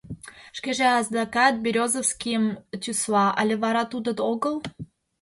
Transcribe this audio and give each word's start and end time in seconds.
Шкеже 0.57 0.87
адакат 0.99 1.55
Березовскийым 1.65 2.45
тӱсла: 2.81 3.25
але 3.39 3.53
вара 3.63 3.83
тудо 3.91 4.09
огыл? 4.31 4.55